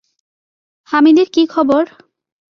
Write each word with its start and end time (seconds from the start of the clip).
হামিদের 0.89 1.27
কী 1.33 1.43
খবর? 1.45 1.83